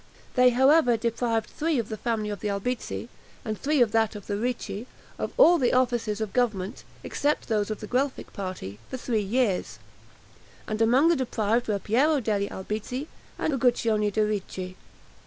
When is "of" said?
1.77-1.89, 2.31-2.39, 3.83-3.91, 4.15-4.25, 5.19-5.31, 6.19-6.33, 7.69-7.81